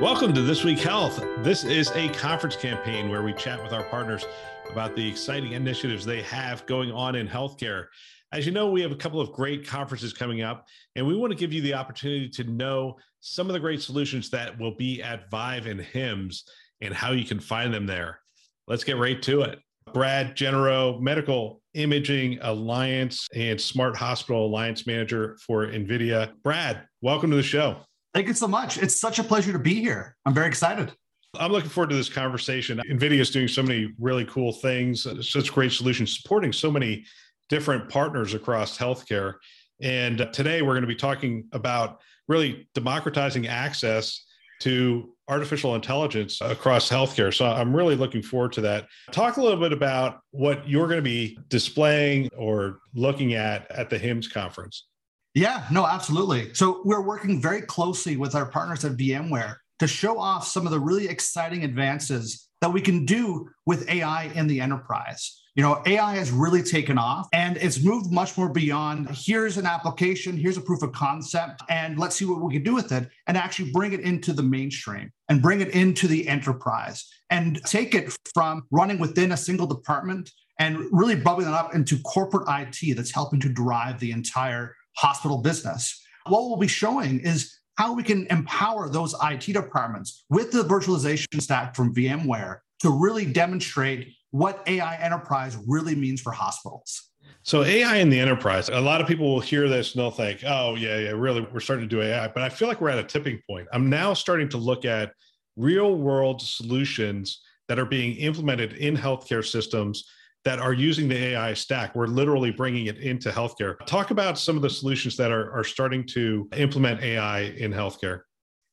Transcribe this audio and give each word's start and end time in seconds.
Welcome 0.00 0.34
to 0.34 0.42
This 0.42 0.62
Week 0.62 0.78
Health. 0.78 1.24
This 1.38 1.64
is 1.64 1.90
a 1.92 2.10
conference 2.10 2.54
campaign 2.54 3.08
where 3.08 3.22
we 3.22 3.32
chat 3.32 3.62
with 3.62 3.72
our 3.72 3.82
partners 3.84 4.26
about 4.70 4.94
the 4.94 5.08
exciting 5.08 5.52
initiatives 5.52 6.04
they 6.04 6.20
have 6.20 6.66
going 6.66 6.92
on 6.92 7.14
in 7.14 7.26
healthcare. 7.26 7.86
As 8.30 8.44
you 8.44 8.52
know, 8.52 8.70
we 8.70 8.82
have 8.82 8.92
a 8.92 8.96
couple 8.96 9.22
of 9.22 9.32
great 9.32 9.66
conferences 9.66 10.12
coming 10.12 10.42
up, 10.42 10.66
and 10.96 11.06
we 11.06 11.16
want 11.16 11.32
to 11.32 11.38
give 11.38 11.50
you 11.50 11.62
the 11.62 11.72
opportunity 11.72 12.28
to 12.28 12.44
know 12.44 12.98
some 13.20 13.46
of 13.46 13.54
the 13.54 13.58
great 13.58 13.80
solutions 13.80 14.28
that 14.28 14.58
will 14.58 14.74
be 14.74 15.02
at 15.02 15.30
Vive 15.30 15.64
and 15.64 15.80
HIMSS 15.80 16.42
and 16.82 16.92
how 16.92 17.12
you 17.12 17.24
can 17.24 17.40
find 17.40 17.72
them 17.72 17.86
there. 17.86 18.20
Let's 18.68 18.84
get 18.84 18.98
right 18.98 19.22
to 19.22 19.40
it. 19.42 19.60
Brad 19.94 20.36
Genereaux, 20.36 21.00
Medical 21.00 21.62
Imaging 21.72 22.38
Alliance 22.42 23.26
and 23.34 23.58
Smart 23.58 23.96
Hospital 23.96 24.44
Alliance 24.44 24.86
Manager 24.86 25.38
for 25.40 25.66
NVIDIA. 25.66 26.34
Brad, 26.42 26.86
welcome 27.00 27.30
to 27.30 27.36
the 27.36 27.42
show. 27.42 27.78
Thank 28.16 28.28
you 28.28 28.34
so 28.34 28.48
much. 28.48 28.78
It's 28.78 28.98
such 28.98 29.18
a 29.18 29.22
pleasure 29.22 29.52
to 29.52 29.58
be 29.58 29.74
here. 29.74 30.16
I'm 30.24 30.32
very 30.32 30.46
excited. 30.46 30.90
I'm 31.38 31.52
looking 31.52 31.68
forward 31.68 31.90
to 31.90 31.96
this 31.96 32.08
conversation. 32.08 32.80
NVIDIA 32.90 33.20
is 33.20 33.30
doing 33.30 33.46
so 33.46 33.62
many 33.62 33.92
really 33.98 34.24
cool 34.24 34.54
things, 34.54 35.06
such 35.28 35.52
great 35.52 35.70
solutions, 35.70 36.16
supporting 36.16 36.50
so 36.50 36.70
many 36.70 37.04
different 37.50 37.90
partners 37.90 38.32
across 38.32 38.78
healthcare. 38.78 39.34
And 39.82 40.30
today 40.32 40.62
we're 40.62 40.72
going 40.72 40.80
to 40.80 40.88
be 40.88 40.96
talking 40.96 41.44
about 41.52 42.00
really 42.26 42.66
democratizing 42.72 43.48
access 43.48 44.24
to 44.60 45.12
artificial 45.28 45.74
intelligence 45.74 46.40
across 46.40 46.88
healthcare. 46.88 47.34
So 47.34 47.44
I'm 47.44 47.76
really 47.76 47.96
looking 47.96 48.22
forward 48.22 48.54
to 48.54 48.62
that. 48.62 48.86
Talk 49.12 49.36
a 49.36 49.42
little 49.42 49.60
bit 49.60 49.74
about 49.74 50.20
what 50.30 50.66
you're 50.66 50.86
going 50.86 50.96
to 50.96 51.02
be 51.02 51.38
displaying 51.48 52.30
or 52.34 52.78
looking 52.94 53.34
at 53.34 53.70
at 53.70 53.90
the 53.90 53.98
HIMSS 53.98 54.32
conference. 54.32 54.86
Yeah, 55.36 55.66
no, 55.70 55.86
absolutely. 55.86 56.54
So 56.54 56.80
we're 56.86 57.02
working 57.02 57.42
very 57.42 57.60
closely 57.60 58.16
with 58.16 58.34
our 58.34 58.46
partners 58.46 58.86
at 58.86 58.92
VMware 58.92 59.56
to 59.80 59.86
show 59.86 60.18
off 60.18 60.46
some 60.46 60.64
of 60.64 60.72
the 60.72 60.80
really 60.80 61.08
exciting 61.08 61.62
advances 61.62 62.48
that 62.62 62.72
we 62.72 62.80
can 62.80 63.04
do 63.04 63.46
with 63.66 63.86
AI 63.90 64.30
in 64.34 64.46
the 64.46 64.62
enterprise. 64.62 65.42
You 65.54 65.62
know, 65.62 65.82
AI 65.84 66.14
has 66.16 66.30
really 66.30 66.62
taken 66.62 66.96
off 66.96 67.28
and 67.34 67.58
it's 67.58 67.84
moved 67.84 68.10
much 68.10 68.38
more 68.38 68.48
beyond 68.48 69.10
here's 69.10 69.58
an 69.58 69.66
application, 69.66 70.38
here's 70.38 70.56
a 70.56 70.62
proof 70.62 70.82
of 70.82 70.92
concept, 70.92 71.62
and 71.68 71.98
let's 71.98 72.16
see 72.16 72.24
what 72.24 72.40
we 72.40 72.54
can 72.54 72.62
do 72.62 72.74
with 72.74 72.90
it 72.90 73.06
and 73.26 73.36
actually 73.36 73.70
bring 73.72 73.92
it 73.92 74.00
into 74.00 74.32
the 74.32 74.42
mainstream 74.42 75.12
and 75.28 75.42
bring 75.42 75.60
it 75.60 75.68
into 75.74 76.08
the 76.08 76.26
enterprise 76.26 77.04
and 77.28 77.62
take 77.66 77.94
it 77.94 78.16
from 78.32 78.62
running 78.70 78.98
within 78.98 79.32
a 79.32 79.36
single 79.36 79.66
department 79.66 80.30
and 80.58 80.78
really 80.92 81.14
bubbling 81.14 81.48
it 81.48 81.52
up 81.52 81.74
into 81.74 81.98
corporate 82.04 82.48
IT 82.48 82.96
that's 82.96 83.10
helping 83.10 83.38
to 83.40 83.50
drive 83.50 84.00
the 84.00 84.12
entire 84.12 84.74
hospital 84.96 85.38
business. 85.38 86.02
What 86.26 86.42
we'll 86.48 86.56
be 86.56 86.66
showing 86.66 87.20
is 87.20 87.58
how 87.76 87.92
we 87.92 88.02
can 88.02 88.26
empower 88.30 88.88
those 88.88 89.14
IT 89.22 89.52
departments 89.52 90.24
with 90.30 90.50
the 90.50 90.62
virtualization 90.62 91.40
stack 91.40 91.76
from 91.76 91.94
VMware 91.94 92.58
to 92.80 92.90
really 92.90 93.26
demonstrate 93.26 94.12
what 94.30 94.62
AI 94.66 94.96
enterprise 94.96 95.56
really 95.66 95.94
means 95.94 96.20
for 96.20 96.32
hospitals. 96.32 97.10
So 97.42 97.62
AI 97.62 97.96
in 97.96 98.10
the 98.10 98.18
enterprise, 98.18 98.68
a 98.70 98.80
lot 98.80 99.00
of 99.00 99.06
people 99.06 99.32
will 99.32 99.40
hear 99.40 99.68
this 99.68 99.94
and 99.94 100.02
they'll 100.02 100.10
think, 100.10 100.42
oh, 100.44 100.74
yeah, 100.74 100.98
yeah, 100.98 101.10
really, 101.10 101.46
we're 101.52 101.60
starting 101.60 101.88
to 101.88 101.94
do 101.94 102.02
AI. 102.02 102.26
But 102.28 102.42
I 102.42 102.48
feel 102.48 102.66
like 102.66 102.80
we're 102.80 102.88
at 102.88 102.98
a 102.98 103.04
tipping 103.04 103.40
point. 103.48 103.68
I'm 103.72 103.88
now 103.88 104.14
starting 104.14 104.48
to 104.48 104.56
look 104.56 104.84
at 104.84 105.12
real 105.56 105.94
world 105.94 106.42
solutions 106.42 107.42
that 107.68 107.78
are 107.78 107.86
being 107.86 108.16
implemented 108.16 108.72
in 108.74 108.96
healthcare 108.96 109.46
systems 109.46 110.08
that 110.46 110.60
are 110.60 110.72
using 110.72 111.08
the 111.08 111.16
AI 111.16 111.52
stack. 111.54 111.96
We're 111.96 112.06
literally 112.06 112.52
bringing 112.52 112.86
it 112.86 112.98
into 112.98 113.30
healthcare. 113.30 113.84
Talk 113.84 114.12
about 114.12 114.38
some 114.38 114.54
of 114.54 114.62
the 114.62 114.70
solutions 114.70 115.16
that 115.16 115.32
are, 115.32 115.50
are 115.50 115.64
starting 115.64 116.06
to 116.14 116.48
implement 116.56 117.02
AI 117.02 117.40
in 117.40 117.72
healthcare. 117.72 118.20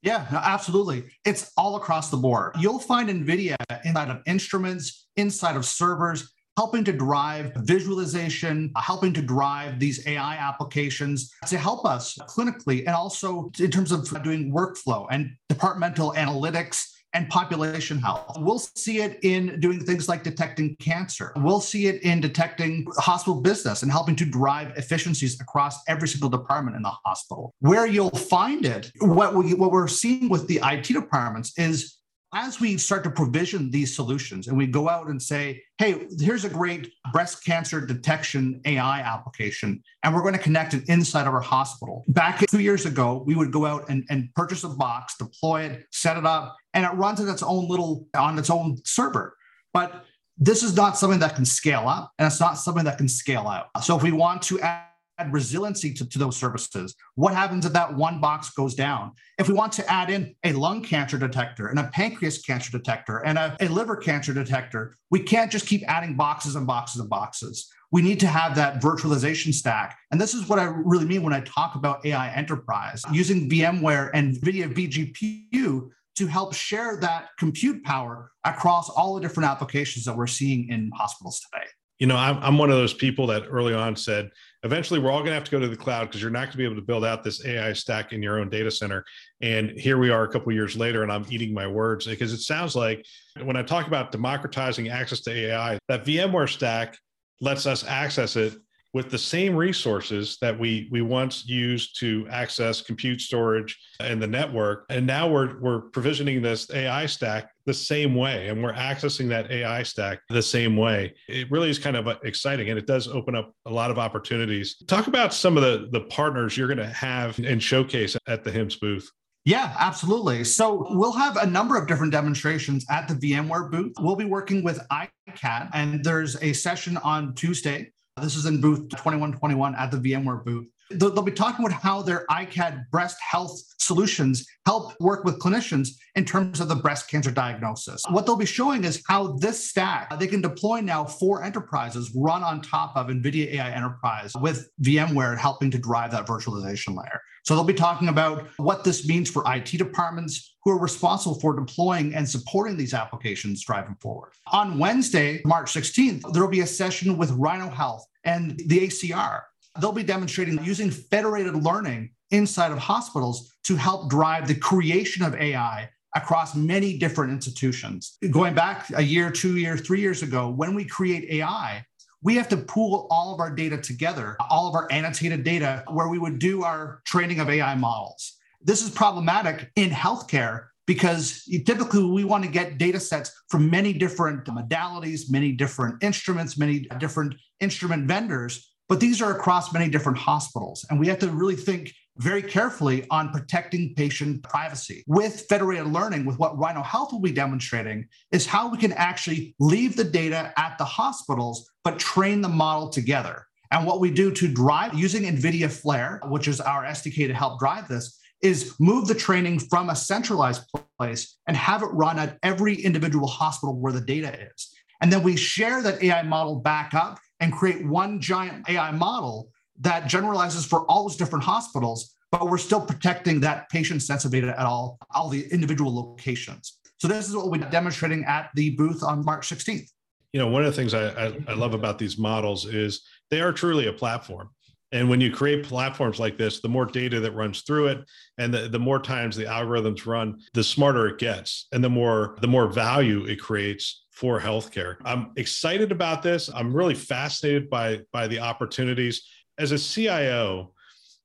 Yeah, 0.03 0.27
absolutely. 0.31 1.05
It's 1.25 1.51
all 1.57 1.75
across 1.75 2.11
the 2.11 2.17
board. 2.17 2.53
You'll 2.59 2.77
find 2.77 3.09
NVIDIA 3.09 3.55
inside 3.85 4.09
of 4.09 4.21
instruments, 4.27 5.07
inside 5.15 5.55
of 5.55 5.65
servers, 5.65 6.31
helping 6.57 6.83
to 6.83 6.93
drive 6.93 7.53
visualization, 7.55 8.71
helping 8.75 9.11
to 9.13 9.23
drive 9.23 9.79
these 9.79 10.05
AI 10.05 10.35
applications 10.35 11.33
to 11.47 11.57
help 11.57 11.85
us 11.85 12.15
clinically 12.29 12.81
and 12.81 12.89
also 12.89 13.49
in 13.59 13.71
terms 13.71 13.91
of 13.91 14.21
doing 14.21 14.53
workflow 14.53 15.07
and 15.09 15.31
departmental 15.49 16.13
analytics 16.15 16.92
and 17.13 17.29
population 17.29 17.99
health. 17.99 18.37
We'll 18.39 18.59
see 18.59 18.99
it 18.99 19.19
in 19.23 19.59
doing 19.59 19.79
things 19.79 20.09
like 20.09 20.23
detecting 20.23 20.75
cancer. 20.77 21.31
We'll 21.35 21.61
see 21.61 21.87
it 21.87 22.01
in 22.01 22.21
detecting 22.21 22.87
hospital 22.97 23.41
business 23.41 23.83
and 23.83 23.91
helping 23.91 24.15
to 24.17 24.25
drive 24.25 24.75
efficiencies 24.77 25.39
across 25.39 25.77
every 25.87 26.07
single 26.07 26.29
department 26.29 26.75
in 26.75 26.81
the 26.81 26.93
hospital. 27.05 27.53
Where 27.59 27.85
you'll 27.85 28.09
find 28.09 28.65
it, 28.65 28.91
what 28.99 29.35
we 29.35 29.53
what 29.53 29.71
we're 29.71 29.87
seeing 29.87 30.29
with 30.29 30.47
the 30.47 30.59
IT 30.63 30.87
departments 30.87 31.57
is 31.57 31.97
as 32.33 32.59
we 32.59 32.77
start 32.77 33.03
to 33.03 33.09
provision 33.09 33.69
these 33.69 33.95
solutions 33.95 34.47
and 34.47 34.57
we 34.57 34.65
go 34.65 34.89
out 34.89 35.07
and 35.07 35.21
say, 35.21 35.61
hey, 35.77 36.07
here's 36.19 36.45
a 36.45 36.49
great 36.49 36.91
breast 37.11 37.45
cancer 37.45 37.85
detection 37.85 38.59
AI 38.65 38.99
application, 39.01 39.81
and 40.03 40.13
we're 40.13 40.21
going 40.21 40.33
to 40.33 40.39
connect 40.39 40.73
it 40.73 40.87
inside 40.89 41.27
of 41.27 41.33
our 41.33 41.41
hospital. 41.41 42.03
Back 42.07 42.45
two 42.47 42.59
years 42.59 42.85
ago, 42.85 43.23
we 43.25 43.35
would 43.35 43.51
go 43.51 43.65
out 43.65 43.87
and, 43.89 44.03
and 44.09 44.29
purchase 44.35 44.63
a 44.63 44.69
box, 44.69 45.15
deploy 45.17 45.63
it, 45.63 45.85
set 45.91 46.17
it 46.17 46.25
up, 46.25 46.55
and 46.73 46.85
it 46.85 46.93
runs 46.93 47.19
on 47.19 47.29
its 47.29 47.43
own 47.43 47.67
little 47.67 48.07
on 48.15 48.37
its 48.39 48.49
own 48.49 48.77
server. 48.83 49.35
But 49.73 50.05
this 50.37 50.63
is 50.63 50.75
not 50.75 50.97
something 50.97 51.19
that 51.19 51.35
can 51.35 51.45
scale 51.45 51.87
up 51.87 52.11
and 52.17 52.25
it's 52.25 52.39
not 52.39 52.55
something 52.55 52.85
that 52.85 52.97
can 52.97 53.07
scale 53.07 53.47
out. 53.47 53.67
So 53.83 53.95
if 53.95 54.03
we 54.03 54.11
want 54.11 54.41
to 54.43 54.59
add 54.61 54.87
add 55.23 55.33
resiliency 55.33 55.93
to, 55.93 56.07
to 56.09 56.19
those 56.19 56.37
services? 56.37 56.95
What 57.15 57.33
happens 57.33 57.65
if 57.65 57.73
that 57.73 57.93
one 57.93 58.19
box 58.19 58.49
goes 58.51 58.75
down? 58.75 59.11
If 59.37 59.47
we 59.47 59.53
want 59.53 59.73
to 59.73 59.91
add 59.91 60.09
in 60.09 60.35
a 60.43 60.53
lung 60.53 60.83
cancer 60.83 61.17
detector 61.17 61.67
and 61.67 61.79
a 61.79 61.89
pancreas 61.93 62.41
cancer 62.41 62.71
detector 62.71 63.19
and 63.19 63.37
a, 63.37 63.55
a 63.59 63.67
liver 63.67 63.95
cancer 63.95 64.33
detector, 64.33 64.95
we 65.09 65.19
can't 65.19 65.51
just 65.51 65.67
keep 65.67 65.83
adding 65.87 66.15
boxes 66.15 66.55
and 66.55 66.67
boxes 66.67 67.01
and 67.01 67.09
boxes. 67.09 67.69
We 67.91 68.01
need 68.01 68.19
to 68.21 68.27
have 68.27 68.55
that 68.55 68.81
virtualization 68.81 69.53
stack. 69.53 69.97
And 70.11 70.19
this 70.19 70.33
is 70.33 70.49
what 70.49 70.59
I 70.59 70.63
really 70.63 71.05
mean 71.05 71.21
when 71.21 71.33
I 71.33 71.41
talk 71.41 71.75
about 71.75 72.03
AI 72.05 72.31
enterprise, 72.31 73.03
using 73.11 73.49
VMware 73.49 74.09
and 74.13 74.35
NVIDIA 74.35 74.73
vGPU 74.73 75.89
to 76.15 76.27
help 76.27 76.53
share 76.53 76.97
that 76.97 77.29
compute 77.37 77.83
power 77.83 78.31
across 78.43 78.89
all 78.89 79.15
the 79.15 79.21
different 79.21 79.49
applications 79.49 80.05
that 80.05 80.15
we're 80.15 80.27
seeing 80.27 80.69
in 80.69 80.91
hospitals 80.95 81.39
today 81.39 81.65
you 81.99 82.07
know, 82.07 82.15
I'm, 82.15 82.37
I'm 82.41 82.57
one 82.57 82.69
of 82.69 82.77
those 82.77 82.93
people 82.93 83.27
that 83.27 83.43
early 83.49 83.73
on 83.73 83.95
said, 83.95 84.29
eventually 84.63 84.99
we're 84.99 85.11
all 85.11 85.19
going 85.19 85.29
to 85.29 85.35
have 85.35 85.43
to 85.43 85.51
go 85.51 85.59
to 85.59 85.67
the 85.67 85.75
cloud 85.75 86.05
because 86.05 86.21
you're 86.21 86.31
not 86.31 86.45
going 86.45 86.51
to 86.51 86.57
be 86.57 86.65
able 86.65 86.75
to 86.75 86.81
build 86.81 87.05
out 87.05 87.23
this 87.23 87.45
AI 87.45 87.73
stack 87.73 88.13
in 88.13 88.23
your 88.23 88.39
own 88.39 88.49
data 88.49 88.71
center. 88.71 89.05
And 89.41 89.71
here 89.71 89.97
we 89.97 90.09
are 90.09 90.23
a 90.23 90.29
couple 90.29 90.51
years 90.51 90.75
later, 90.75 91.03
and 91.03 91.11
I'm 91.11 91.25
eating 91.29 91.53
my 91.53 91.67
words 91.67 92.05
because 92.05 92.33
it 92.33 92.39
sounds 92.39 92.75
like 92.75 93.05
when 93.43 93.55
I 93.55 93.63
talk 93.63 93.87
about 93.87 94.11
democratizing 94.11 94.89
access 94.89 95.21
to 95.21 95.31
AI, 95.31 95.77
that 95.87 96.05
VMware 96.05 96.49
stack 96.49 96.97
lets 97.41 97.65
us 97.65 97.83
access 97.85 98.35
it 98.35 98.53
with 98.93 99.09
the 99.09 99.17
same 99.17 99.55
resources 99.55 100.37
that 100.39 100.57
we 100.57 100.87
we 100.91 101.01
once 101.01 101.45
used 101.45 101.99
to 101.99 102.27
access 102.29 102.81
compute 102.81 103.19
storage 103.19 103.77
and 103.99 104.21
the 104.21 104.27
network 104.27 104.85
and 104.89 105.05
now 105.05 105.27
we're 105.27 105.59
we're 105.59 105.81
provisioning 105.81 106.41
this 106.41 106.69
AI 106.71 107.05
stack 107.05 107.49
the 107.65 107.73
same 107.73 108.15
way 108.15 108.49
and 108.49 108.63
we're 108.63 108.73
accessing 108.73 109.27
that 109.27 109.51
AI 109.51 109.83
stack 109.83 110.19
the 110.29 110.41
same 110.41 110.77
way 110.77 111.13
it 111.27 111.49
really 111.51 111.69
is 111.69 111.79
kind 111.79 111.97
of 111.97 112.07
uh, 112.07 112.17
exciting 112.23 112.69
and 112.69 112.77
it 112.77 112.85
does 112.85 113.07
open 113.07 113.35
up 113.35 113.53
a 113.65 113.71
lot 113.71 113.91
of 113.91 113.97
opportunities 113.97 114.75
talk 114.87 115.07
about 115.07 115.33
some 115.33 115.57
of 115.57 115.63
the 115.63 115.89
the 115.91 116.01
partners 116.01 116.55
you're 116.55 116.67
going 116.67 116.77
to 116.77 116.85
have 116.85 117.37
and 117.39 117.61
showcase 117.61 118.15
at 118.27 118.43
the 118.43 118.51
HIMSS 118.51 118.79
booth 118.79 119.09
yeah, 119.45 119.75
absolutely. 119.77 120.45
So 120.45 120.87
we'll 120.91 121.11
have 121.11 121.35
a 121.35 121.45
number 121.45 121.77
of 121.77 121.85
different 121.85 122.13
demonstrations 122.13 122.85
at 122.89 123.09
the 123.09 123.13
VMware 123.13 123.69
booth. 123.69 123.91
We'll 123.99 124.15
be 124.15 124.23
working 124.23 124.63
with 124.63 124.79
iCAD, 124.89 125.69
and 125.73 126.01
there's 126.01 126.41
a 126.41 126.53
session 126.53 126.95
on 127.03 127.35
Tuesday 127.35 127.91
this 128.21 128.35
is 128.35 128.45
in 128.45 128.61
booth 128.61 128.89
2121 128.89 129.75
at 129.75 129.91
the 129.91 129.97
VMware 129.97 130.43
booth. 130.43 130.67
They'll, 130.91 131.11
they'll, 131.11 131.23
be 131.23 131.31
talking 131.31 131.65
about 131.65 131.81
how 131.81 132.01
their 132.01 132.25
iCAD 132.29 132.83
breast 132.91 133.17
health 133.19 133.59
solutions 133.79 134.45
help 134.65 134.93
work 134.99 135.23
with 135.23 135.39
clinicians 135.39 135.89
in 136.15 136.23
terms 136.23 136.59
of 136.59 136.67
the 136.67 136.75
breast 136.75 137.09
cancer 137.09 137.31
diagnosis. 137.31 138.03
What 138.09 138.25
they'll 138.25 138.35
be 138.35 138.45
showing 138.45 138.83
is 138.83 139.01
how 139.07 139.33
this 139.37 139.67
stack 139.69 140.17
they 140.19 140.27
can 140.27 140.41
deploy 140.41 140.81
now 140.81 141.05
for 141.05 141.43
enterprises 141.43 142.11
run 142.15 142.43
on 142.43 142.61
top 142.61 142.95
of 142.95 143.07
NVIDIA 143.07 143.55
AI 143.55 143.71
Enterprise 143.71 144.33
with 144.39 144.69
VMware 144.83 145.37
helping 145.37 145.71
to 145.71 145.79
drive 145.79 146.11
that 146.11 146.27
virtualization 146.27 146.95
layer. 146.95 147.21
So 147.43 147.55
they'll 147.55 147.63
be 147.65 147.73
talking 147.73 148.07
about 148.07 148.47
what 148.57 148.83
this 148.83 149.05
means 149.07 149.29
for 149.29 149.43
IT 149.45 149.77
departments 149.77 150.55
who 150.63 150.71
are 150.71 150.79
responsible 150.79 151.39
for 151.39 151.53
deploying 151.59 152.15
and 152.15 152.27
supporting 152.27 152.77
these 152.77 152.93
applications 152.93 153.63
driving 153.65 153.95
forward. 153.95 154.31
On 154.47 154.79
Wednesday, 154.79 155.41
March 155.45 155.73
16th, 155.73 156.31
there 156.31 156.41
will 156.41 156.49
be 156.49 156.61
a 156.61 156.67
session 156.67 157.17
with 157.17 157.31
Rhino 157.31 157.69
Health 157.69 158.05
and 158.23 158.57
the 158.67 158.87
ACR. 158.87 159.41
They'll 159.79 159.91
be 159.91 160.03
demonstrating 160.03 160.63
using 160.63 160.89
federated 160.89 161.55
learning 161.55 162.11
inside 162.31 162.71
of 162.71 162.77
hospitals 162.77 163.51
to 163.65 163.75
help 163.75 164.09
drive 164.09 164.47
the 164.47 164.55
creation 164.55 165.25
of 165.25 165.35
AI 165.35 165.89
across 166.15 166.55
many 166.55 166.97
different 166.97 167.33
institutions. 167.33 168.17
Going 168.29 168.53
back 168.53 168.85
a 168.95 169.01
year, 169.01 169.31
two 169.31 169.57
years, 169.57 169.81
three 169.81 169.99
years 169.99 170.21
ago, 170.21 170.49
when 170.49 170.75
we 170.75 170.85
create 170.85 171.29
AI, 171.29 171.83
we 172.23 172.35
have 172.35 172.47
to 172.49 172.57
pool 172.57 173.07
all 173.11 173.33
of 173.33 173.39
our 173.39 173.53
data 173.53 173.77
together, 173.77 174.37
all 174.49 174.67
of 174.67 174.75
our 174.75 174.89
annotated 174.91 175.43
data, 175.43 175.83
where 175.89 176.07
we 176.07 176.17
would 176.17 176.39
do 176.39 176.63
our 176.63 177.01
training 177.05 177.39
of 177.39 177.49
AI 177.49 177.75
models. 177.75 178.37
This 178.61 178.81
is 178.81 178.89
problematic 178.89 179.69
in 179.75 179.89
healthcare 179.89 180.67
because 180.85 181.43
typically 181.65 182.03
we 182.03 182.23
want 182.23 182.43
to 182.43 182.49
get 182.49 182.77
data 182.77 182.99
sets 182.99 183.31
from 183.49 183.69
many 183.69 183.93
different 183.93 184.45
modalities, 184.45 185.29
many 185.29 185.51
different 185.51 186.01
instruments, 186.01 186.57
many 186.57 186.87
different 186.97 187.35
instrument 187.59 188.07
vendors, 188.07 188.73
but 188.89 188.99
these 188.99 189.21
are 189.21 189.31
across 189.31 189.73
many 189.73 189.89
different 189.89 190.17
hospitals. 190.17 190.85
And 190.89 190.99
we 190.99 191.07
have 191.07 191.19
to 191.19 191.29
really 191.29 191.55
think 191.55 191.93
very 192.17 192.41
carefully 192.41 193.07
on 193.09 193.29
protecting 193.29 193.93
patient 193.95 194.43
privacy. 194.43 195.03
With 195.07 195.45
federated 195.49 195.87
learning, 195.87 196.25
with 196.25 196.37
what 196.37 196.57
Rhino 196.57 196.83
Health 196.83 197.11
will 197.11 197.19
be 197.19 197.31
demonstrating, 197.31 198.07
is 198.31 198.45
how 198.45 198.69
we 198.69 198.77
can 198.77 198.93
actually 198.93 199.55
leave 199.59 199.95
the 199.95 200.03
data 200.03 200.53
at 200.57 200.77
the 200.77 200.85
hospitals, 200.85 201.69
but 201.83 201.99
train 201.99 202.41
the 202.41 202.49
model 202.49 202.89
together. 202.89 203.47
And 203.71 203.87
what 203.87 203.99
we 203.99 204.11
do 204.11 204.31
to 204.31 204.47
drive 204.47 204.93
using 204.93 205.23
NVIDIA 205.23 205.71
Flare, 205.71 206.21
which 206.25 206.47
is 206.47 206.61
our 206.61 206.83
SDK 206.83 207.27
to 207.27 207.33
help 207.33 207.59
drive 207.59 207.87
this, 207.87 208.19
is 208.43 208.75
move 208.79 209.07
the 209.07 209.15
training 209.15 209.57
from 209.57 209.89
a 209.89 209.95
centralized 209.95 210.63
place 210.99 211.37
and 211.47 211.57
have 211.57 211.81
it 211.81 211.87
run 211.87 212.19
at 212.19 212.37
every 212.43 212.75
individual 212.75 213.25
hospital 213.25 213.79
where 213.79 213.93
the 213.93 214.01
data 214.01 214.47
is. 214.53 214.69
And 215.01 215.11
then 215.11 215.23
we 215.23 215.35
share 215.35 215.81
that 215.81 216.03
AI 216.03 216.21
model 216.23 216.57
back 216.57 216.93
up 216.93 217.19
and 217.39 217.51
create 217.51 217.85
one 217.85 218.21
giant 218.21 218.69
AI 218.69 218.91
model 218.91 219.49
that 219.79 220.07
generalizes 220.07 220.65
for 220.65 220.85
all 220.89 221.03
those 221.03 221.17
different 221.17 221.43
hospitals, 221.43 222.15
but 222.31 222.49
we're 222.49 222.57
still 222.57 222.81
protecting 222.81 223.39
that 223.41 223.69
patient 223.69 224.01
sensitive 224.01 224.31
data 224.31 224.59
at 224.59 224.65
all, 224.65 224.97
all 225.11 225.29
the 225.29 225.47
individual 225.51 225.93
locations. 225.93 226.79
So 226.97 227.07
this 227.07 227.27
is 227.27 227.35
what 227.35 227.49
we're 227.49 227.69
demonstrating 227.69 228.23
at 228.25 228.49
the 228.55 228.71
booth 228.71 229.03
on 229.03 229.25
March 229.25 229.49
16th. 229.49 229.89
You 230.31 230.39
know, 230.39 230.47
one 230.47 230.63
of 230.63 230.73
the 230.73 230.75
things 230.75 230.93
I, 230.93 231.09
I, 231.09 231.37
I 231.47 231.53
love 231.53 231.73
about 231.73 231.99
these 231.99 232.17
models 232.17 232.65
is 232.65 233.03
they 233.29 233.41
are 233.41 233.51
truly 233.51 233.87
a 233.87 233.93
platform. 233.93 234.49
And 234.93 235.09
when 235.09 235.19
you 235.19 235.31
create 235.31 235.65
platforms 235.65 236.19
like 236.19 236.37
this, 236.37 236.61
the 236.61 236.69
more 236.69 236.85
data 236.85 237.19
that 237.19 237.31
runs 237.31 237.61
through 237.61 237.87
it 237.87 238.05
and 238.37 238.53
the, 238.53 238.69
the 238.69 238.79
more 238.79 238.99
times 238.99 239.35
the 239.35 239.45
algorithms 239.45 240.05
run, 240.05 240.39
the 240.53 240.63
smarter 240.63 241.07
it 241.07 241.17
gets 241.17 241.67
and 241.71 241.83
the 241.83 241.89
more 241.89 242.37
the 242.41 242.47
more 242.47 242.67
value 242.67 243.25
it 243.25 243.39
creates 243.39 244.05
for 244.11 244.39
healthcare. 244.39 244.97
I'm 245.03 245.31
excited 245.35 245.91
about 245.91 246.21
this. 246.21 246.47
I'm 246.53 246.71
really 246.71 246.93
fascinated 246.93 247.71
by 247.71 248.01
by 248.11 248.27
the 248.27 248.39
opportunities 248.39 249.23
as 249.57 249.71
a 249.71 249.77
CIO 249.77 250.73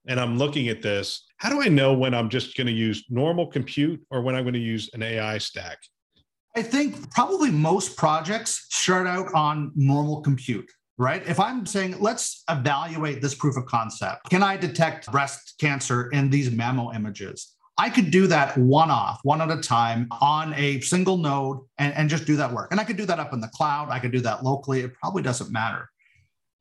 and 0.06 0.18
I'm 0.18 0.38
looking 0.38 0.68
at 0.68 0.82
this, 0.82 1.24
how 1.36 1.50
do 1.50 1.62
I 1.62 1.68
know 1.68 1.92
when 1.92 2.14
I'm 2.14 2.28
just 2.28 2.56
going 2.56 2.66
to 2.66 2.72
use 2.72 3.04
normal 3.10 3.46
compute 3.46 4.00
or 4.10 4.22
when 4.22 4.34
I'm 4.34 4.44
going 4.44 4.54
to 4.54 4.60
use 4.60 4.90
an 4.94 5.02
AI 5.02 5.38
stack? 5.38 5.78
I 6.56 6.62
think 6.62 7.10
probably 7.12 7.50
most 7.50 7.96
projects 7.96 8.66
start 8.70 9.06
out 9.06 9.32
on 9.34 9.70
normal 9.76 10.22
compute, 10.22 10.68
right? 10.96 11.22
If 11.28 11.38
I'm 11.38 11.66
saying, 11.66 11.96
let's 12.00 12.42
evaluate 12.50 13.22
this 13.22 13.34
proof 13.34 13.56
of 13.56 13.66
concept, 13.66 14.30
can 14.30 14.42
I 14.42 14.56
detect 14.56 15.10
breast 15.12 15.54
cancer 15.60 16.08
in 16.10 16.30
these 16.30 16.50
mammo 16.50 16.94
images? 16.94 17.54
I 17.80 17.90
could 17.90 18.10
do 18.10 18.26
that 18.26 18.58
one 18.58 18.90
off, 18.90 19.20
one 19.22 19.40
at 19.40 19.52
a 19.52 19.60
time 19.60 20.08
on 20.20 20.52
a 20.54 20.80
single 20.80 21.16
node 21.16 21.58
and, 21.76 21.94
and 21.94 22.10
just 22.10 22.26
do 22.26 22.34
that 22.36 22.52
work. 22.52 22.72
And 22.72 22.80
I 22.80 22.84
could 22.84 22.96
do 22.96 23.06
that 23.06 23.20
up 23.20 23.32
in 23.32 23.40
the 23.40 23.48
cloud. 23.48 23.88
I 23.90 24.00
could 24.00 24.10
do 24.10 24.20
that 24.20 24.42
locally. 24.42 24.80
It 24.80 24.94
probably 24.94 25.22
doesn't 25.22 25.52
matter 25.52 25.88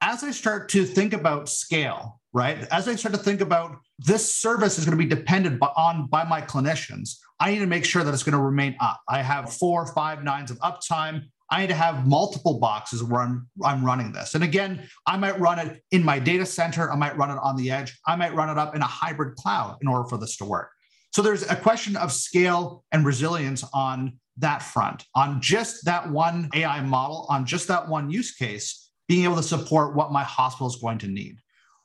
as 0.02 0.24
I 0.24 0.32
start 0.32 0.70
to 0.70 0.86
think 0.86 1.14
about 1.14 1.50
scale, 1.50 2.20
right? 2.34 2.68
As 2.72 2.88
I 2.88 2.96
start 2.96 3.16
to 3.16 3.22
think 3.22 3.42
about 3.42 3.78
this 4.00 4.36
service 4.36 4.78
is 4.78 4.86
going 4.86 4.98
to 4.98 5.04
be 5.04 5.10
dependent 5.10 5.62
on 5.76 6.08
by 6.08 6.24
my 6.24 6.42
clinicians, 6.42 7.18
I 7.40 7.52
need 7.52 7.60
to 7.60 7.68
make 7.68 7.86
sure 7.86 8.04
that 8.04 8.14
it's 8.14 8.24
going 8.24 8.38
to 8.38 8.44
remain 8.44 8.76
up. 8.80 9.02
I 9.10 9.22
have 9.22 9.54
four 9.54 9.86
five 9.88 10.24
nines 10.24 10.52
of 10.52 10.60
uptime. 10.60 11.24
I 11.50 11.62
need 11.62 11.68
to 11.68 11.76
have 11.76 12.06
multiple 12.06 12.60
boxes 12.60 13.04
where 13.04 13.22
I'm, 13.22 13.48
I'm 13.64 13.84
running 13.84 14.12
this. 14.12 14.36
And 14.36 14.44
again, 14.44 14.88
I 15.06 15.18
might 15.18 15.40
run 15.40 15.60
it 15.60 15.82
in 15.92 16.04
my 16.04 16.20
data 16.20 16.46
center. 16.46 16.92
I 16.92 16.96
might 16.96 17.18
run 17.18 17.32
it 17.32 17.40
on 17.42 17.56
the 17.56 17.72
edge. 17.72 17.98
I 18.06 18.18
might 18.18 18.36
run 18.36 18.50
it 18.50 18.58
up 18.58 18.76
in 18.76 18.82
a 18.82 18.88
hybrid 18.88 19.36
cloud 19.38 19.78
in 19.82 19.88
order 19.88 20.08
for 20.10 20.18
this 20.18 20.36
to 20.38 20.46
work. 20.46 20.72
So 21.14 21.22
there's 21.22 21.50
a 21.50 21.56
question 21.56 21.96
of 21.96 22.12
scale 22.12 22.84
and 22.92 23.06
resilience 23.06 23.64
on 23.74 24.20
that 24.40 24.62
front, 24.62 25.06
on 25.16 25.42
just 25.42 25.86
that 25.86 26.12
one 26.12 26.50
AI 26.54 26.82
model, 26.82 27.26
on 27.30 27.46
just 27.46 27.70
that 27.70 27.88
one 27.88 28.10
use 28.10 28.36
case 28.36 28.87
being 29.08 29.24
able 29.24 29.36
to 29.36 29.44
support 29.44 29.96
what 29.96 30.12
my 30.12 30.24
hospital 30.24 30.68
is 30.68 30.76
going 30.76 30.98
to 31.00 31.08
need. 31.08 31.38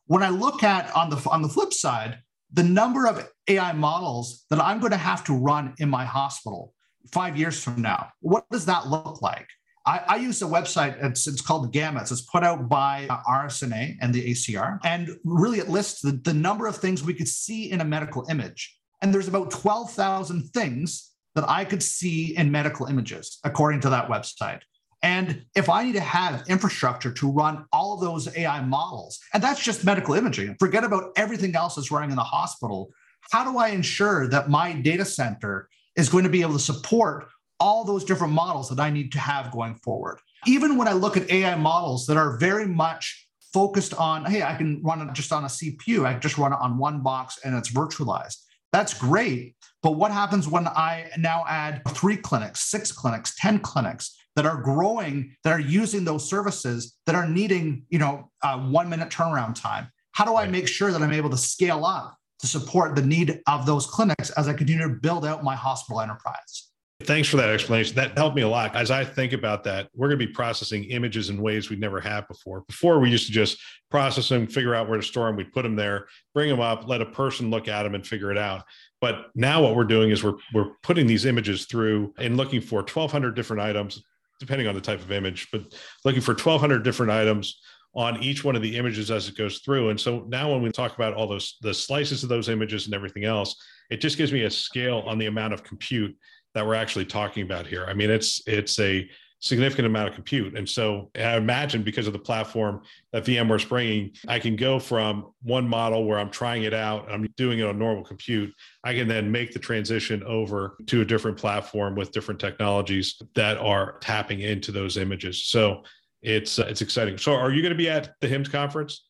When 0.06 0.22
I 0.22 0.28
look 0.28 0.62
at 0.62 0.94
on 0.94 1.10
the 1.10 1.16
on 1.30 1.42
the 1.42 1.48
flip 1.48 1.72
side, 1.72 2.18
the 2.52 2.62
number 2.62 3.06
of 3.06 3.28
AI 3.48 3.72
models 3.72 4.44
that 4.50 4.60
I'm 4.60 4.80
going 4.80 4.92
to 4.92 4.98
have 4.98 5.24
to 5.24 5.32
run 5.34 5.74
in 5.78 5.88
my 5.88 6.04
hospital 6.04 6.74
five 7.12 7.36
years 7.36 7.62
from 7.62 7.80
now, 7.80 8.08
what 8.20 8.44
does 8.50 8.66
that 8.66 8.88
look 8.88 9.22
like? 9.22 9.48
I, 9.84 10.00
I 10.06 10.16
use 10.16 10.40
a 10.42 10.46
website, 10.46 11.02
it's, 11.02 11.26
it's 11.26 11.40
called 11.40 11.74
Gamuts. 11.74 12.12
It's 12.12 12.22
put 12.22 12.44
out 12.44 12.68
by 12.68 13.08
RSNA 13.28 13.96
and 14.00 14.14
the 14.14 14.30
ACR. 14.30 14.78
And 14.84 15.10
really, 15.24 15.58
it 15.58 15.68
lists 15.68 16.02
the, 16.02 16.12
the 16.12 16.34
number 16.34 16.66
of 16.66 16.76
things 16.76 17.02
we 17.02 17.14
could 17.14 17.28
see 17.28 17.70
in 17.70 17.80
a 17.80 17.84
medical 17.84 18.24
image. 18.30 18.76
And 19.00 19.12
there's 19.12 19.28
about 19.28 19.50
12,000 19.50 20.50
things 20.50 21.10
that 21.34 21.48
I 21.48 21.64
could 21.64 21.82
see 21.82 22.36
in 22.36 22.52
medical 22.52 22.86
images, 22.86 23.38
according 23.42 23.80
to 23.80 23.90
that 23.90 24.08
website. 24.08 24.60
And 25.02 25.44
if 25.56 25.68
I 25.68 25.84
need 25.84 25.94
to 25.94 26.00
have 26.00 26.44
infrastructure 26.48 27.12
to 27.12 27.30
run 27.30 27.64
all 27.72 27.94
of 27.94 28.00
those 28.00 28.34
AI 28.36 28.60
models, 28.62 29.18
and 29.34 29.42
that's 29.42 29.62
just 29.62 29.84
medical 29.84 30.14
imaging, 30.14 30.56
forget 30.60 30.84
about 30.84 31.10
everything 31.16 31.56
else 31.56 31.74
that's 31.74 31.90
running 31.90 32.10
in 32.10 32.16
the 32.16 32.22
hospital. 32.22 32.90
How 33.32 33.50
do 33.50 33.58
I 33.58 33.68
ensure 33.68 34.28
that 34.28 34.48
my 34.48 34.72
data 34.72 35.04
center 35.04 35.68
is 35.96 36.08
going 36.08 36.24
to 36.24 36.30
be 36.30 36.42
able 36.42 36.54
to 36.54 36.60
support 36.60 37.28
all 37.58 37.84
those 37.84 38.04
different 38.04 38.32
models 38.32 38.68
that 38.68 38.80
I 38.80 38.90
need 38.90 39.12
to 39.12 39.18
have 39.18 39.50
going 39.50 39.74
forward? 39.76 40.18
Even 40.46 40.76
when 40.76 40.86
I 40.86 40.92
look 40.92 41.16
at 41.16 41.30
AI 41.30 41.56
models 41.56 42.06
that 42.06 42.16
are 42.16 42.36
very 42.38 42.66
much 42.66 43.28
focused 43.52 43.94
on, 43.94 44.24
hey, 44.24 44.42
I 44.42 44.54
can 44.54 44.82
run 44.82 45.06
it 45.06 45.12
just 45.14 45.32
on 45.32 45.44
a 45.44 45.48
CPU, 45.48 46.06
I 46.06 46.12
can 46.12 46.20
just 46.20 46.38
run 46.38 46.52
it 46.52 46.58
on 46.60 46.78
one 46.78 47.02
box 47.02 47.38
and 47.44 47.56
it's 47.56 47.70
virtualized. 47.70 48.36
That's 48.72 48.94
great. 48.94 49.56
But 49.82 49.92
what 49.92 50.12
happens 50.12 50.48
when 50.48 50.66
I 50.68 51.10
now 51.18 51.44
add 51.48 51.82
three 51.88 52.16
clinics, 52.16 52.60
six 52.70 52.92
clinics, 52.92 53.34
10 53.38 53.58
clinics? 53.58 54.16
That 54.36 54.46
are 54.46 54.60
growing, 54.60 55.34
that 55.44 55.52
are 55.52 55.60
using 55.60 56.04
those 56.04 56.28
services, 56.28 56.96
that 57.06 57.14
are 57.14 57.28
needing, 57.28 57.84
you 57.90 57.98
know, 57.98 58.30
uh, 58.42 58.58
one 58.58 58.88
minute 58.88 59.10
turnaround 59.10 59.60
time? 59.60 59.88
How 60.12 60.24
do 60.24 60.36
I 60.36 60.46
make 60.46 60.68
sure 60.68 60.90
that 60.90 61.02
I'm 61.02 61.12
able 61.12 61.30
to 61.30 61.36
scale 61.36 61.84
up 61.84 62.16
to 62.40 62.46
support 62.46 62.96
the 62.96 63.02
need 63.02 63.40
of 63.46 63.66
those 63.66 63.86
clinics 63.86 64.30
as 64.30 64.48
I 64.48 64.52
continue 64.52 64.82
to 64.82 64.94
build 64.94 65.24
out 65.24 65.44
my 65.44 65.54
hospital 65.54 66.00
enterprise? 66.00 66.72
Thanks 67.04 67.28
for 67.28 67.36
that 67.38 67.48
explanation. 67.48 67.96
That 67.96 68.16
helped 68.16 68.36
me 68.36 68.42
a 68.42 68.48
lot. 68.48 68.76
As 68.76 68.90
I 68.90 69.04
think 69.04 69.32
about 69.32 69.64
that, 69.64 69.88
we're 69.94 70.08
going 70.08 70.18
to 70.18 70.26
be 70.26 70.32
processing 70.32 70.84
images 70.84 71.30
in 71.30 71.40
ways 71.40 71.68
we 71.68 71.76
never 71.76 72.00
have 72.00 72.28
before. 72.28 72.62
Before, 72.68 73.00
we 73.00 73.10
used 73.10 73.26
to 73.26 73.32
just 73.32 73.58
process 73.90 74.28
them, 74.28 74.46
figure 74.46 74.74
out 74.74 74.88
where 74.88 74.98
to 74.98 75.02
store 75.02 75.26
them, 75.26 75.36
we'd 75.36 75.52
put 75.52 75.62
them 75.62 75.76
there, 75.76 76.06
bring 76.34 76.48
them 76.48 76.60
up, 76.60 76.86
let 76.86 77.00
a 77.00 77.06
person 77.06 77.50
look 77.50 77.68
at 77.68 77.82
them 77.82 77.94
and 77.94 78.06
figure 78.06 78.30
it 78.30 78.38
out. 78.38 78.64
But 79.00 79.30
now 79.34 79.62
what 79.62 79.74
we're 79.74 79.84
doing 79.84 80.10
is 80.10 80.22
we're 80.22 80.36
we're 80.54 80.74
putting 80.82 81.06
these 81.06 81.26
images 81.26 81.66
through 81.66 82.14
and 82.18 82.36
looking 82.36 82.60
for 82.60 82.80
1,200 82.80 83.34
different 83.34 83.62
items, 83.62 84.02
depending 84.42 84.66
on 84.66 84.74
the 84.74 84.80
type 84.80 85.00
of 85.00 85.12
image, 85.12 85.48
but 85.52 85.62
looking 86.04 86.20
for 86.20 86.32
1200 86.32 86.82
different 86.82 87.12
items 87.12 87.60
on 87.94 88.20
each 88.22 88.42
one 88.42 88.56
of 88.56 88.62
the 88.62 88.76
images 88.76 89.10
as 89.10 89.28
it 89.28 89.36
goes 89.36 89.58
through. 89.58 89.90
And 89.90 90.00
so 90.00 90.24
now 90.28 90.50
when 90.50 90.62
we 90.62 90.70
talk 90.72 90.94
about 90.94 91.14
all 91.14 91.28
those 91.28 91.58
the 91.60 91.72
slices 91.72 92.22
of 92.22 92.28
those 92.28 92.48
images 92.48 92.86
and 92.86 92.94
everything 92.94 93.24
else, 93.24 93.54
it 93.90 94.00
just 94.00 94.18
gives 94.18 94.32
me 94.32 94.42
a 94.42 94.50
scale 94.50 95.04
on 95.06 95.18
the 95.18 95.26
amount 95.26 95.54
of 95.54 95.62
compute 95.62 96.16
that 96.54 96.66
we're 96.66 96.74
actually 96.74 97.04
talking 97.06 97.44
about 97.44 97.66
here. 97.66 97.84
I 97.86 97.94
mean, 97.94 98.10
it's 98.10 98.42
it's 98.46 98.78
a 98.80 99.08
significant 99.42 99.86
amount 99.86 100.08
of 100.08 100.14
compute. 100.14 100.56
And 100.56 100.68
so 100.68 101.10
I 101.16 101.36
imagine 101.36 101.82
because 101.82 102.06
of 102.06 102.12
the 102.12 102.18
platform 102.18 102.82
that 103.12 103.24
VMware's 103.24 103.64
bringing, 103.64 104.12
I 104.28 104.38
can 104.38 104.54
go 104.54 104.78
from 104.78 105.32
one 105.42 105.68
model 105.68 106.04
where 106.04 106.20
I'm 106.20 106.30
trying 106.30 106.62
it 106.62 106.72
out, 106.72 107.10
I'm 107.10 107.26
doing 107.36 107.58
it 107.58 107.66
on 107.66 107.76
normal 107.76 108.04
compute. 108.04 108.54
I 108.84 108.94
can 108.94 109.08
then 109.08 109.32
make 109.32 109.52
the 109.52 109.58
transition 109.58 110.22
over 110.22 110.76
to 110.86 111.00
a 111.00 111.04
different 111.04 111.36
platform 111.36 111.96
with 111.96 112.12
different 112.12 112.40
technologies 112.40 113.20
that 113.34 113.58
are 113.58 113.98
tapping 113.98 114.42
into 114.42 114.70
those 114.70 114.96
images. 114.96 115.44
So 115.44 115.82
it's 116.22 116.60
uh, 116.60 116.66
it's 116.68 116.80
exciting. 116.80 117.18
So 117.18 117.34
are 117.34 117.50
you 117.50 117.62
going 117.62 117.72
to 117.72 117.78
be 117.78 117.90
at 117.90 118.14
the 118.20 118.28
HIMSS 118.28 118.50
conference? 118.52 119.08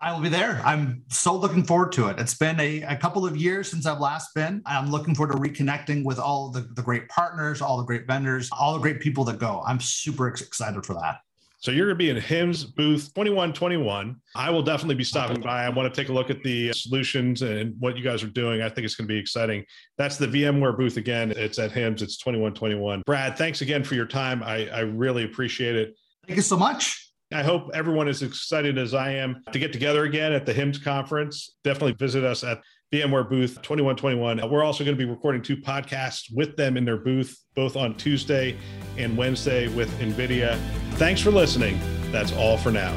I 0.00 0.12
will 0.12 0.20
be 0.20 0.28
there. 0.28 0.60
I'm 0.64 1.02
so 1.08 1.34
looking 1.34 1.64
forward 1.64 1.90
to 1.92 2.06
it. 2.06 2.20
It's 2.20 2.34
been 2.34 2.58
a, 2.60 2.82
a 2.82 2.96
couple 2.96 3.26
of 3.26 3.36
years 3.36 3.68
since 3.68 3.84
I've 3.84 3.98
last 3.98 4.32
been. 4.32 4.62
I'm 4.64 4.90
looking 4.90 5.12
forward 5.14 5.32
to 5.34 5.38
reconnecting 5.40 6.04
with 6.04 6.20
all 6.20 6.50
the, 6.50 6.60
the 6.74 6.82
great 6.82 7.08
partners, 7.08 7.60
all 7.60 7.76
the 7.78 7.84
great 7.84 8.06
vendors, 8.06 8.48
all 8.52 8.74
the 8.74 8.78
great 8.78 9.00
people 9.00 9.24
that 9.24 9.40
go. 9.40 9.62
I'm 9.66 9.80
super 9.80 10.28
excited 10.28 10.86
for 10.86 10.94
that. 10.94 11.18
So 11.60 11.72
you're 11.72 11.86
going 11.86 11.98
to 11.98 11.98
be 11.98 12.10
in 12.10 12.16
HIMSS 12.16 12.76
booth 12.76 13.12
2121. 13.14 14.14
I 14.36 14.50
will 14.50 14.62
definitely 14.62 14.94
be 14.94 15.02
stopping 15.02 15.40
by. 15.40 15.64
I 15.64 15.68
want 15.68 15.92
to 15.92 16.00
take 16.00 16.08
a 16.08 16.12
look 16.12 16.30
at 16.30 16.40
the 16.44 16.72
solutions 16.72 17.42
and 17.42 17.74
what 17.80 17.96
you 17.96 18.04
guys 18.04 18.22
are 18.22 18.28
doing. 18.28 18.62
I 18.62 18.68
think 18.68 18.84
it's 18.84 18.94
going 18.94 19.08
to 19.08 19.12
be 19.12 19.18
exciting. 19.18 19.64
That's 19.96 20.16
the 20.16 20.28
VMware 20.28 20.78
booth 20.78 20.98
again. 20.98 21.32
It's 21.32 21.58
at 21.58 21.72
HIMSS. 21.72 22.02
It's 22.02 22.16
2121. 22.18 23.02
Brad, 23.04 23.36
thanks 23.36 23.62
again 23.62 23.82
for 23.82 23.96
your 23.96 24.06
time. 24.06 24.44
I, 24.44 24.68
I 24.68 24.80
really 24.80 25.24
appreciate 25.24 25.74
it. 25.74 25.96
Thank 26.28 26.36
you 26.36 26.42
so 26.42 26.56
much. 26.56 27.07
I 27.32 27.42
hope 27.42 27.70
everyone 27.74 28.08
is 28.08 28.22
excited 28.22 28.78
as 28.78 28.94
I 28.94 29.12
am 29.12 29.42
to 29.52 29.58
get 29.58 29.70
together 29.72 30.04
again 30.04 30.32
at 30.32 30.46
the 30.46 30.54
HIMSS 30.54 30.82
conference. 30.82 31.56
Definitely 31.62 31.92
visit 31.92 32.24
us 32.24 32.42
at 32.42 32.62
VMware 32.90 33.28
booth 33.28 33.56
2121. 33.56 34.50
We're 34.50 34.64
also 34.64 34.82
going 34.82 34.96
to 34.96 35.04
be 35.04 35.08
recording 35.08 35.42
two 35.42 35.58
podcasts 35.58 36.34
with 36.34 36.56
them 36.56 36.78
in 36.78 36.86
their 36.86 36.96
booth, 36.96 37.38
both 37.54 37.76
on 37.76 37.94
Tuesday 37.96 38.56
and 38.96 39.14
Wednesday 39.14 39.68
with 39.68 39.90
NVIDIA. 40.00 40.58
Thanks 40.92 41.20
for 41.20 41.30
listening. 41.30 41.78
That's 42.10 42.32
all 42.32 42.56
for 42.56 42.72
now. 42.72 42.96